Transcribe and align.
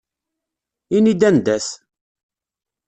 Ini-d 0.95 1.21
anda-t! 1.29 1.67